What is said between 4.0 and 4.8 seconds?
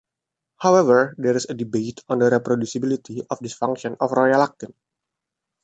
Royalactin.